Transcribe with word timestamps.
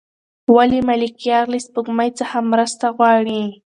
ولې 0.55 0.79
ملکیار 0.89 1.45
له 1.53 1.59
سپوږمۍ 1.65 2.09
څخه 2.19 2.37
مرسته 2.51 2.85
غواړي؟ 2.97 3.41